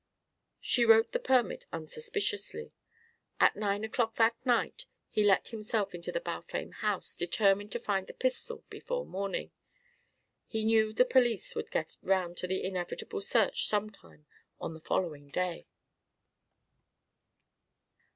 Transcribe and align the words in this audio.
She 0.59 0.83
wrote 0.83 1.11
the 1.11 1.19
permit 1.19 1.67
unsuspiciously. 1.71 2.71
At 3.39 3.55
nine 3.55 3.83
o'clock 3.83 4.15
that 4.15 4.35
night 4.43 4.87
he 5.11 5.23
let 5.23 5.49
himself 5.49 5.93
into 5.93 6.11
the 6.11 6.19
Balfame 6.19 6.71
house 6.71 7.15
determined 7.15 7.71
to 7.73 7.79
find 7.79 8.07
the 8.07 8.15
pistol 8.15 8.63
before 8.67 9.05
morning. 9.05 9.51
He 10.47 10.65
knew 10.65 10.91
the 10.91 11.05
police 11.05 11.53
would 11.53 11.69
get 11.69 11.97
round 12.01 12.35
to 12.37 12.47
the 12.47 12.63
inevitable 12.63 13.21
search 13.21 13.67
some 13.67 13.91
time 13.91 14.25
on 14.59 14.73
the 14.73 14.81
following 14.81 15.27
day. 15.29 15.67